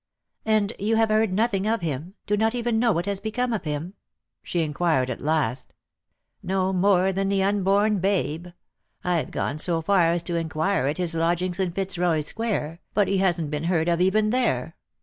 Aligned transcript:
"And 0.47 0.73
you 0.79 0.95
have 0.95 1.09
heard 1.09 1.31
nothing 1.31 1.67
of 1.67 1.81
him— 1.81 2.15
do 2.25 2.35
not 2.35 2.55
even 2.55 2.79
know 2.79 2.91
what 2.91 3.05
has 3.05 3.19
become 3.19 3.53
of 3.53 3.65
him?" 3.65 3.93
she 4.41 4.63
inquired 4.63 5.11
at 5.11 5.21
last." 5.21 5.75
No 6.41 6.73
more 6.73 7.13
than 7.13 7.29
the 7.29 7.43
unborn 7.43 7.99
babe. 7.99 8.47
I've 9.03 9.29
gone 9.29 9.59
so 9.59 9.79
far 9.83 10.05
as 10.09 10.23
to 10.23 10.35
inquire 10.37 10.87
at 10.87 10.97
his 10.97 11.13
lodgings 11.13 11.59
in 11.59 11.71
Fitzroy 11.71 12.21
square, 12.21 12.79
but 12.95 13.07
he 13.07 13.19
hasn't 13.19 13.51
been 13.51 13.65
heard 13.65 13.87
of 13.87 14.01
even 14.01 14.31
there. 14.31 14.75